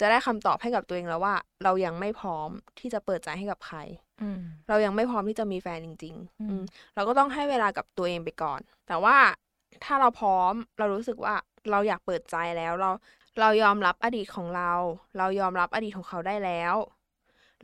[0.00, 1.34] จะได้คำตอบให้กับตัวเองแล้วว่า
[1.64, 3.78] เรายังไม่พร้อมที่จะเปิดใจให้กับใคร
[4.22, 6.62] อืมเรายังไม่พร้อมที่จะมีแฟนจริงอืมๆอืม
[6.94, 9.16] เราก็ต้องให้เวลากับตัวเองไปก่อน แต่ว่า
[9.84, 11.34] ถ้าเราพร้อมเรารู้สึกว่า
[11.70, 12.90] เราอยากเปิดใจแล้วเรา
[13.40, 14.72] เรายอมรับอดีตของเรา
[15.18, 16.74] เรายอมรับอดีตของเขาได้แล้ว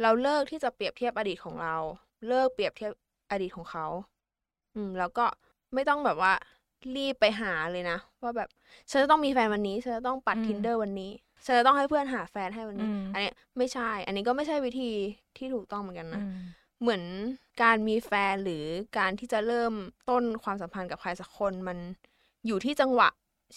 [0.03, 1.77] เราเลิกที่จะเปรียบเทียบอดีตของเรา
[2.29, 2.93] เลิกเปรียบเทียบ
[3.31, 3.87] อดีตของเขา
[4.75, 5.27] อืม แล้วก็
[5.75, 6.33] ไม่ต้องแบบว่า
[6.97, 8.49] รีบไปหาเลยนะว่าแบบ
[8.91, 11.13] ฉันจะต้องมีแฟนวันนี้ฉันจะต้องปัดอืม tinder วันนี้
[11.45, 14.91] ฉันจะต้องให้เพื่อนหาแฟนให้วันนี้อืมอันเนี้ยไม่ใช่ อันนี้ก็ไม่ใช่วิธี
[15.37, 16.37] ที่ถูกต้องเหมือนกันนะอืม
[16.81, 17.03] เหมือน
[17.63, 18.65] การมีแฟนหรือ
[18.99, 19.73] การที่จะเริ่ม
[20.11, 21.79] ต้นความสัมพันธ์กับใครสักคนมัน
[22.47, 23.09] อยู่ที่จังหวะ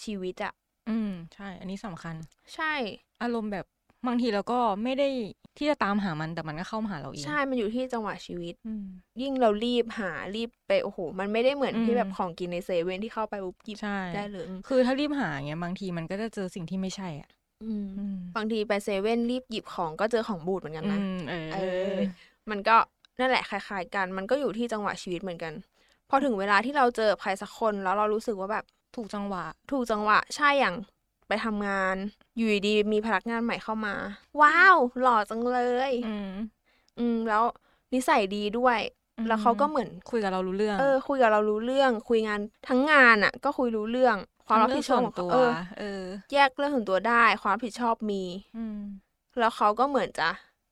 [0.02, 0.52] ชีวิตอะ
[0.90, 2.14] อืมใช่ อันนี้สำคัญ
[2.54, 2.72] ใช่
[3.22, 3.66] อารมณ์แบบ
[4.06, 5.08] บางทีเราก็ไม่ได้
[5.58, 8.84] ที่จะตามหามันแต่มันก็เข้ามาหาเราเอง ใช่ มันอยู่ที่จังหวะชีวิตอืม
[9.22, 17.28] ยิ่งเรารีบหารีบไปโอ้โห มันไม่ได้เหมือนอืมที่แบบของกินในเซเว่นที่เข้าไปปุ๊บหยิบใช่ได้เลยอืมคือถ้ารีบหาเงี้ยบางทีมันก็จะเจอสิ่งที่ไม่ใช่อะ
[17.64, 21.56] อืมอืมบางทีไปเซเว่นรีบหยิบของก็เจอของบูดเหมือนกันอืนะมเอเอ
[21.94, 21.98] ออ
[22.50, 22.76] มันก็
[23.18, 25.52] นั่นแหละคล้ายๆกัน มันก็อยู่ที่จังหวะชีวิตเหมือนกัน
[26.08, 28.64] พอถึงเวลาที่เราเจอใครสักคนแล้วเรารู้สึกว่าแบบ
[28.96, 30.74] ถูกจังหวะ ถูกจังหวะ ใช่อย่าง
[31.28, 31.96] ไปทำงาน
[32.36, 33.94] อยู่ดีๆมีพนักงานใหม่เข้ามา
[34.40, 35.58] ว้าว หล่อจังเล
[35.90, 36.30] ย อืม
[36.98, 37.42] อืมแล้ว
[37.94, 38.78] นิสัยดีด้วย
[39.18, 48.22] อืมแล้วเขาก็เหมือนคุยกับเรารู้เรื่อง เออ คุยกับเรารู้เรื่อง คุยงานทั้งงานอะ ก็คุยรู้เรื่อง ความรับผิดชอบของตัเขาวเออเออ แยกเรื่องส่วนตัวได้ ความรับผิดชอบมี
[48.56, 48.78] อืม
[49.38, 50.28] แล้วเขาก็เหมือนจะ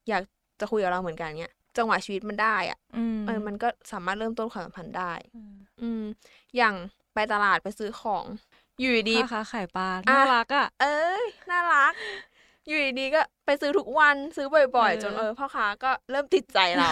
[0.08, 0.22] อยาก
[0.60, 6.02] จะคุยกับเราเหมือนกันเนี้ยจังหวะชีวิตมันได้อะอืมเออมันก็สามารถเริ่มต้นความสัมพันธ์ได้ อืมอืม
[6.56, 6.74] อย่าง
[7.14, 8.24] ไปตลาดไปซื้อของ
[8.80, 11.92] อยู่ดีพ่อค้าขายปลาอะน่ารักอะ เอ้ยน่ารัก
[12.66, 16.90] อยู่ดีๆก็ไปซื้อทุกวันซื้อบ่อยเออๆจนเออพ่อค้าก็เริ่มติดใจเรา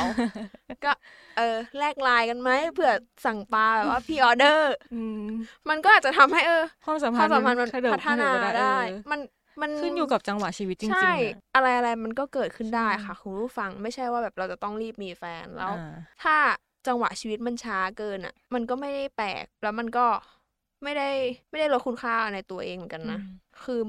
[0.85, 0.92] ก็
[1.37, 2.92] เออแลกไลน์กันไหมเผื่อ
[3.27, 5.25] สั่งปลาแบบว่าพี่ออเดอร์อืม
[5.68, 9.20] มันก็อาจจะทำให้เออความสัมคพัวานมธ์สัมพันธ์มันขยับพัฒนาขยับได้เออมัน
[9.62, 16.37] มันขึ้นอยู่กับจังหวะชีวิตจริงๆใช่อะอะไรอะไรมันก็เกิดขึ้นได้ใช่ค่ะคุณผู้ฟังไม่ใช่ว่าแบบเราจะต้องรีบมีแฟนแล้วอ่าถ้า
[16.87, 20.07] จังหวะชีวิตมันช้าเกินอะ มันก็ไม่ได้แปลกแล้วมันก็
[20.85, 21.09] ไม่ได้
[21.51, 23.25] ไม่ได้ลดคุณค่าในตัวเองเหมือนกันนะอืม
[23.64, 23.81] คือ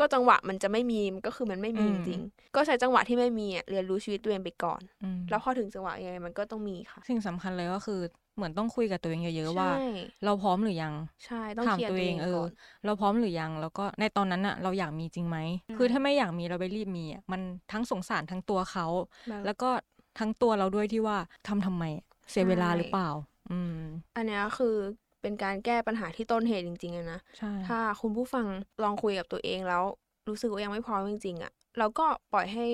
[0.00, 8.00] ก็จังหวะมันจะไม่มีมันก็คือมันไม่มีอืจมริงๆก็ใช้จังหวะที่ไม่มีอะเรียนรู้ชีวิตตัวเองไปก่อนอืมแล้วพอถึงจังหวะยังไงมันก็ต้องมีค่ะ สิ่งสำคัญเลยก็คือ
[8.36, 9.76] เหมือนต้องคุยกับตัวเองเยอะๆว่าใช่
[10.24, 12.50] เราพร้อมหรือยังใช่ต้องถามเคลียร์ตัตัววเอเองงเออก่อน
[12.84, 15.38] เราพร้อมหรือยังแล้วก็ในตอนนั้นอะเราอยากมีจริงไหม
[15.76, 17.40] คือถ้าไม่อยากมีเราไปรีบมีอะมัน
[17.72, 18.86] ทั้งสงสารทั้งตัวเขา
[19.28, 19.70] แบบแล้วก็
[20.18, 23.08] ทั้งตัวเราด้วยที่ว่าทำทำไมอะเสียเวลาใช่หรือเปล่า
[23.50, 23.80] อืม
[24.16, 24.76] อันเนี้ยคือ
[25.22, 28.46] เป็นการแก้ปัญหาที่ต้นเหตุจริงๆอะนะใช่ถ้าคุณผู้ฟัง
[28.82, 29.84] ลองคุยกับตัวเองแล้ว
[30.28, 32.66] รู้สึกว่ายังไม่พร้อมจริงๆอะเราก็ปล่อยให้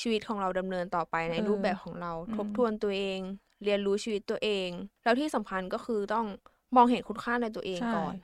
[0.00, 3.20] ชีวิตของเราดำเนินต่อไปในเออรูปแบบของเราอืมทบทวนตัวเอง
[3.64, 4.70] เรียนรู้ชีวิตตัวเอง
[5.04, 6.26] แล้วที่สำคัญก็คือต้อง
[6.76, 8.14] มองเห็นคุณค่าในตัวเองใช่ก่อน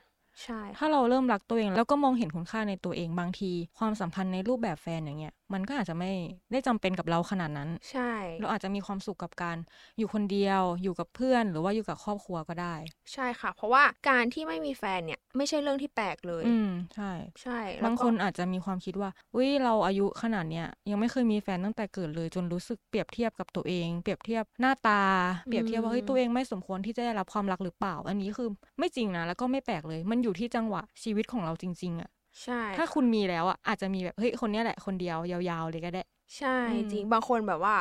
[0.44, 6.11] ใช่ค่ะถ้าเราเริ่มรักตัวเองแล้วก็มองเห็นคุณค่าในตัวเองบางที ความสัมพันธ์ในรูปแบบแฟนอย่างเงี้ยมันก็อาจจะไม่
[6.52, 9.56] ได้จำเป็นกับเราขนาดนั้น ใช่ เราอาจจะมีความสุขกับการ
[9.98, 12.74] อยู่คนเดียว อยู่กับเพื่อน หรือว่าอยู่กับครอบครัวก็ได้
[13.12, 25.02] ใช่ค่ะ เพราะว่าการที่ไม่มีแฟนเนี่ย ไม่ใช่เรื่องที่แปลกเลย อืมใช่ ใช่แล้วก็บางคนอาจจะมีความคิดว่าอุ้ยเราอายุขนาดเนี้ยยังไม่เคยมีแฟนตั้งแต่เกิดเลย จนรู้สึกเปรียบเทียบกับตัวเอง เปรียบเทียบหน้าตา
[25.48, 32.11] เปรียบเทียบว่าเฮ้ยตัวเองไม่สมควรที่จะได้รับความรักหรือเปล่า อันนี้คือไม่จริงนะ แล้วก็ไม่แปลกเลย มันอยู่ที่จังหวะชีวิตของเราจริงๆอะ
[32.42, 36.03] ใช่ ถ้าคุณมีแล้วอะอาจจะมีแบบเฮ้ยคนเนี้ยแหละคนเดียวยาวๆเลยก็ได้
[36.38, 37.77] ใช่อืมจริงบางคนแบบว่า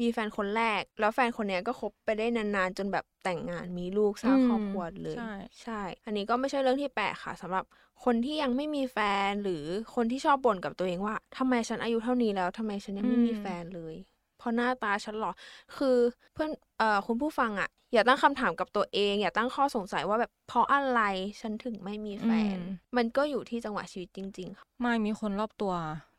[0.00, 5.30] มีแฟนคนแรก แล้วแฟนคนเนี้ยก็คบไปได้นานๆ จนแบบแต่งงานมีลูกสร้างครอบครัวเลย ใช่
[5.62, 7.64] ใช่ อันนี้ก็ไม่ใช่เรื่องที่แปลกค่ะสำหรับ
[8.04, 13.94] คนที่ยังไม่มีแฟนหรือคนที่ชอบบ่นกับตัวเองว่าทำไมฉันอายุเท่านี้แล้วทำไมฉันยังไม่มีแฟนเลย
[14.40, 15.32] เพราะหน้าตาฉันหรอ
[15.76, 15.96] คือ
[16.34, 21.00] เพื่อนเอ่อคุณผู้ฟังอะอย่าตั้งคำถามกับตัวเอง อย่าตั้งข้อสงสัยว่าแบบเพราะอะไร
[21.40, 25.72] ฉันถึงไม่มีแฟนอืมมันก็อยู่ที่จังหวะชีวิตจริงๆค่ะไม่มีคนรอบตัว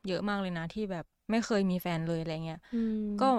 [0.07, 3.29] เยอะมากเลยนะที่แบบไม่เคยมีแฟนเลยอะไรเงี้ยอืมก็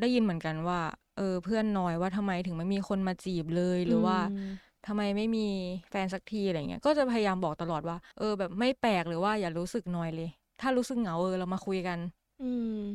[0.00, 0.80] ได้ยินเหมือนกันว่า
[1.16, 5.46] เออเพื่อนน้อยว่าทำไมถึงไม่มีคนมาจีบเลยหรือว่าอืมทำไมไม่มี
[5.90, 10.28] แฟนสักทีอะไรเงี้ย ก็จะพยายามบอกตลอดว่า เออแบบไม่แปลกหรือว่าอย่ารู้สึกน้อยเลย
[10.60, 12.21] ถ้ารู้สึกเหงาเออเรามาคุยกันอืม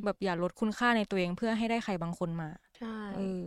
[0.04, 3.44] แบบอย่าลดคุณค่าในตัวเองเพื่อให้ได้ใครบางคนมาใช่เออ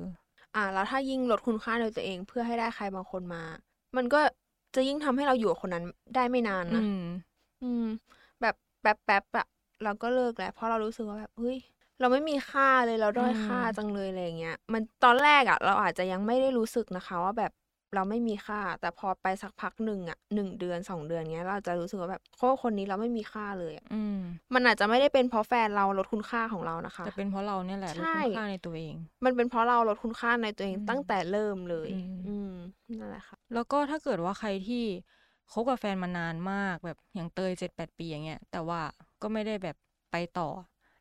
[0.54, 3.42] อ่า แล้วถ้ายิ่งลดคุณค่าในตัวเองเพื่อให้ได้ใครบางคนมา
[3.96, 4.20] มันก็
[4.74, 5.84] จะยิ่งทำให้เราอยู่กับคนนั้น
[6.14, 7.00] ได้ไม่นานอืนะม
[7.62, 7.86] อืม
[8.42, 9.46] แบบแป๊บแป๊บๆอะ
[9.84, 11.58] เราก็เลิกแล้วเพราะเรารู้สึกว่าแบบเฮ้ย
[12.00, 17.52] เราไม่มีค่าเลยเราด้อยค่าอืมจังเลยอะไรอย่างเงี้ย มันตอนแรกอะเราอาจจะยังไม่ได้รู้สึกนะคะ ว่าแบบ
[17.94, 24.18] เราไม่มีค่า แต่พอไปสักพักหนึ่งอะหนึ่งเดือนสองเดือนเงี้ย เราจะรู้สึกว่าแบบโคคนนี้เราไม่มีค่าเลยอะอืม
[24.54, 32.54] มันอาจจะไม่ได้เป็นเพราะแฟนเราลดคุณค่าของเรานะคะ แต่เป็นเพราะเราเนี่ยแหละลดใช่ คุณค่าในตัวเอง มันเป็นเพราะเราลดคุณค่าในตัวเองอืมตั้งแต่เริ่มเลย อืม อืม
[33.00, 34.84] นั่นแหละค่ะ แล้วก็ถ้าเกิดว่าใครที่
[35.52, 38.80] คบกับแฟนมานานมากแบบอย่างเตยเจ็ดแปดปีอย่างเงี้ย แต่ว่า
[39.22, 39.76] ก็ไม่ได้แบบ
[40.12, 40.48] ไปต่อ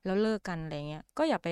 [0.06, 1.50] แล้วเลิกกันอะไรเงี้ย ก็อย่าไป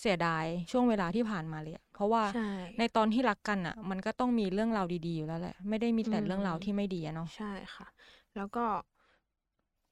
[0.00, 2.40] เสียดายช่วงเวลาที่ผ่านมาเลยอะเพราะว่าใช่
[2.78, 7.86] ในตอนที่รักกันอะ มันก็ต้องมีเรื่องราวดีๆอยู่แล้วแหละ ไม่ได้มีแต่อืมเรื่องราวที่ไม่ดีอะเนาะใช่ค่ะ
[8.34, 8.64] แล้วก็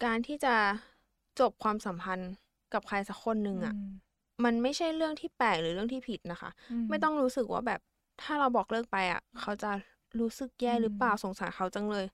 [0.05, 0.55] การที่จะ
[1.41, 2.31] จบความสัมพันธ์
[2.73, 3.75] กับใครสักคนหนึ่งอะ
[4.45, 6.51] มันไม่ใช่เรื่องที่แปลกหรือเรื่องที่ผิดนะคะ
[6.89, 7.81] ไม่ต้องรู้สึกว่าแบบ
[8.23, 9.71] ถ้าเราบอกเลิกไปอะ เขาจะ
[10.21, 12.07] รู้สึกแย่หรือเปล่าสงสารเขาจังเลย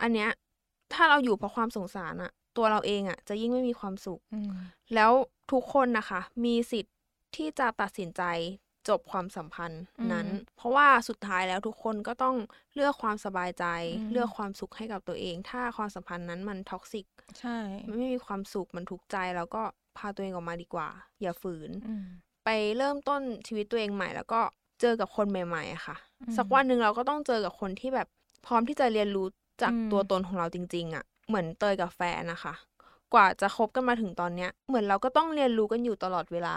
[0.00, 0.30] อันเนี้ย
[0.92, 4.52] ถ้าเราอยู่เพราะความสงสารอะ ตัวเราเองอะ จะยิ่งไม่มีความสุขอืม
[4.94, 5.12] แล้ว
[5.52, 6.91] ทุกคนนะคะ มีสิทธิ์
[7.36, 8.22] ที่จะตัดสินใจ
[8.88, 12.36] จบความสัมพันธ์นั้นอืมเพราะว่าสุดท้ายแล้วทุกคนก็ต้อง
[12.74, 17.06] เลือกความสบายใจอืมเลือกความสุขให้กับตัวเอง ถ้าความสัมพันธ์นั้นมัน toxic
[17.38, 17.52] ใช่
[17.86, 19.62] มันไม่มีความสุขมันทุกข์ใจ แล้วก็
[19.96, 20.88] พาตัวเองออกมาดีกว่า
[21.22, 22.02] อย่าฝืนอืม
[22.44, 24.40] ไปเริ่มต้นชีวิตตัวเองใหม่ แล้วก็
[24.80, 28.08] เจอกับคนใหม่ๆอะค่ะอืมสักวันหนึ่งเราก็ต้องเจอกับคนที่แบบ
[28.46, 29.26] พร้อมที่จะเรียนรู้
[29.62, 32.54] จากอืมตัวตนของเราจริง ๆอะเหมือนเตยกับแฟนนะคะ
[33.14, 36.56] กว่าจะคบกันมาถึงตอนเนี้ย เหมือนเราก็ต้องเรียนรู้กันอยู่ตลอดเวลา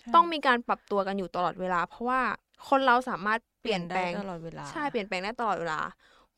[0.00, 2.20] ใช่ต้องมีการปรับตัวกันอยู่ตลอดเวลา เพราะว่า
[2.68, 5.80] คนเราสามารถเปลี่ยนแปลงได้ตลอดเวลาใช่เปลี่ยนแปลงได้ตลอดเวลา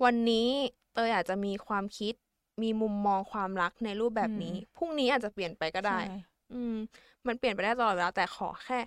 [0.04, 0.48] วันนี้
[0.94, 2.14] เตยอาจจะมีความคิด
[2.62, 6.14] มีมุมมองความรักในรูปแบบนี้อืมพรุ่งนี้อาจจะเปลี่ยนไปก็ได้ใช่
[6.52, 6.76] อืม
[7.26, 8.78] มันเปลี่ยนไปได้ตลอดเวลาแต่ขอแค่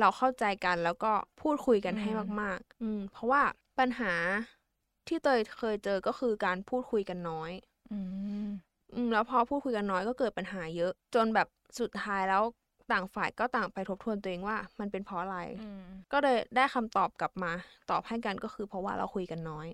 [0.00, 3.42] เราเข้าใจกันแล้วก็พูดคุยกันให้มาก ๆ อืม เพราะว่า
[3.78, 4.12] ปัญหา
[5.06, 7.52] ที่เตยเคยเจอก็คือการพูดคุยกันน้อย
[7.90, 7.98] อื
[8.44, 8.46] ม
[8.94, 11.48] อืมแล้วพอพูดคุยกันน้อยก็เกิดปัญหาเยอะ จนแบบ
[11.80, 12.42] สุดท้ายแล้ว
[12.92, 17.52] ต่างฝ่ายก็ต่างไปทบทวนตัวเองว่ามันเป็นเพราะอะไรอืมก็เลยได้คำตอบกลับมา
[17.90, 19.66] ตอบให้กันก็คือเพราะว่าเราคุยกันน้อย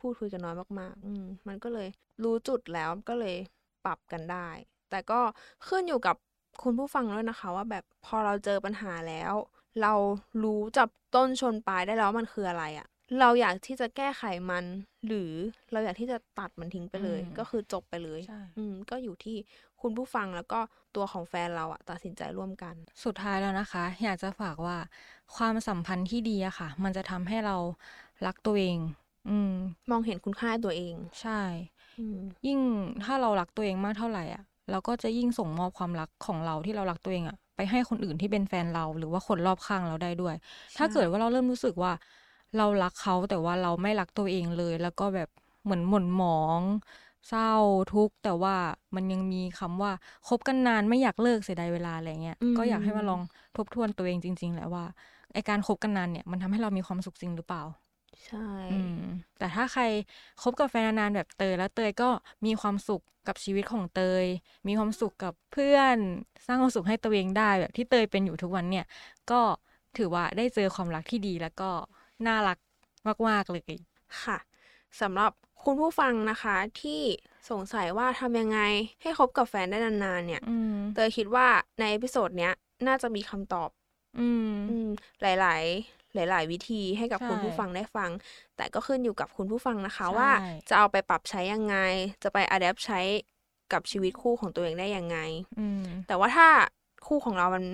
[0.00, 1.88] พูดคุยกันน้อยมากๆ อืมมันก็เลย
[2.22, 3.36] รู้จุดแล้วก็เลย
[3.84, 4.48] ปรับกันได้
[4.90, 5.20] แต่ก็
[5.68, 6.16] ขึ้นอยู่กับ
[6.62, 9.34] คุณผู้ฟังด้วยนะคะ ว่าแบบพอเราเจอปัญหาแล้ว
[9.82, 9.92] เรา
[10.44, 12.88] รู้จับต้นชนปลายได้แล้ววามันคืออะไรอะ
[13.20, 14.64] เราอยากที่จะแก้ไขมัน
[15.06, 15.32] หรือ
[15.72, 19.36] เราอยากที่จะตัดมันทิ้งไปเลยอืมก็คือจบไปเลยใช่อืมก็อยู่ที่
[19.80, 20.60] คุณผู้ฟังแล้วก็
[20.96, 24.76] ตัวของแฟนเราอะตัดสินใจร่วมกัน สุดท้ายแล้วนะคะ อยากจะฝากว่า
[25.36, 27.56] ความสัมพันธ์ที่ดีอะค่ะ มันจะทำให้เรา
[28.26, 28.78] รักตัวเอง
[29.30, 29.54] อืม
[29.90, 31.40] มองเห็นคุณค่าตัวเอง ใช่
[31.98, 32.60] อืมยิ่ง
[33.04, 40.34] ถ้าเรารักตัวเองมากเท่าไหร่อะเราก็จะยิ่งส่งมอบความรักของเราที่เรารักตัวเองอะไปให้คนอื่นที่เป็นแฟนเรา หรือว่าคนรอบข้างเราได้ด้วย
[40.76, 41.92] ถ้าเกิดว่าเราเริ่มรู้สึกว่า
[42.56, 45.28] เรารักเขาแต่ว่าเราไม่รักตัวเองเลย แล้วก็แบบ
[45.64, 46.62] เหมือนหม่นหมอง
[47.28, 47.52] เศร้า
[47.94, 48.56] ทุกข์แต่ว่า
[48.94, 49.92] มันยังมีคำว่า
[50.28, 53.20] คบกันนานไม่อยากเลิกเสียดายเวลาอะไรเงี้ยอืมก็อยากให้มาลอง
[53.56, 54.84] ทบทวนตัวเองจริง ๆ แหละว่า
[55.32, 57.62] ไอการคบกันนานเนี่ยมันทำให้เรามีความสุขจริงหรือเปล่า
[58.24, 58.38] ใช่
[58.70, 58.98] อืม
[59.38, 59.82] แต่ถ้าใคร
[60.42, 62.10] คบกับแฟนนานๆแบบเตยแล้วเตยก็
[62.46, 64.24] มีความสุขกับชีวิตของเตย
[64.66, 65.96] มีความสุขกับเพื่อน
[66.46, 68.84] สร้างความสุขให้ตัวเองได้แบบที่เตยเป็นอยู่ทุกวันเนี่ย
[69.30, 69.40] ก็
[69.96, 71.70] ถือว่าได้เจอความรักที่ดีแล้วก็
[72.28, 72.58] น่ารัก
[73.28, 73.74] มาก ๆ เลย
[74.22, 74.38] ค่ะ
[75.00, 75.32] สำหรับ
[75.64, 77.00] คุณผู้ฟังนะคะที่
[77.50, 78.60] สงสัยว่าทำยังไง
[79.02, 81.46] ให้คบกับแฟนได้นานๆเนี่ยอืมเตยคิดว่า
[81.78, 82.52] ใน episode เนี้ย
[82.86, 83.70] น่าจะมีคำตอบ
[84.18, 84.88] อืมอืม
[85.22, 85.38] หลาย
[86.28, 88.10] ๆหลาย ๆ วิธีให้กับใช่คุณผู้ฟังได้ฟัง
[88.56, 90.30] แต่ก็ขึ้นอยู่กับคุณผู้ฟังนะคะใช่ว่า
[90.68, 91.76] จะเอาไปปรับใช้ยังไง
[92.22, 93.00] จะไป adapt ใช้
[93.72, 95.18] กับชีวิตคู่ของตัวเองได้ยังไง
[95.58, 96.48] อืมแต่ว่าถ้า
[97.06, 97.64] คู่ของเรามัน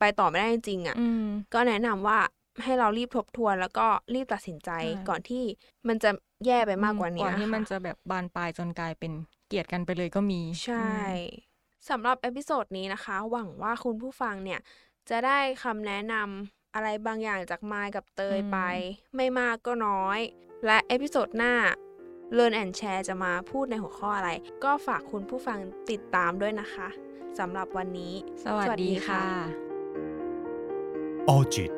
[0.00, 2.18] ไปต่อไม่ได้จริงๆอะอืมก็แนะนำว่า
[2.64, 5.44] ให้เรารีบทบทวน แล้วก็รีบตัดสินใจใช่ก่อนที่
[5.88, 6.10] มันจะ
[6.46, 9.12] แย่ไปมากกว่านี้ก่อนที่ค่ะมันจะแบบบานปลายจนกลายเป็น
[9.48, 10.90] เกลียดกันไปเลยก็มี ใช่
[11.88, 14.60] สำหรับ episode นี้นะคะ หวังว่าคุณผู้ฟังเนี่ย
[15.10, 18.58] จะได้คำแนะนำอะไรบางอย่างจากมายกับเตยไป
[19.16, 20.18] ไม่มากก็น้อย
[20.66, 21.54] และ episode หน้า
[22.36, 24.30] Learn and Share จะมาพูดในหัวข้ออะไร
[24.64, 25.58] ก็ฝากคุณผู้ฟัง
[25.90, 26.88] ติดตามด้วยนะคะ
[27.38, 28.14] สำหรับวันนี้
[28.44, 29.34] สวัสสวัสดีดีค่ะค่ะ
[31.28, 31.70] ออจิต